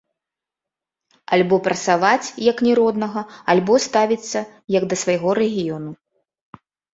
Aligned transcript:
Альбо 1.35 1.55
прасаваць 1.67 2.33
як 2.45 2.57
не 2.67 2.73
роднага, 2.79 3.21
альбо 3.55 3.73
ставіцца 3.85 4.39
як 4.79 4.83
да 4.95 5.01
свайго 5.03 5.29
рэгіёну. 5.41 5.91